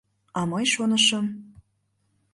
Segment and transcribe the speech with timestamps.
[0.39, 1.25] А мый шонышым...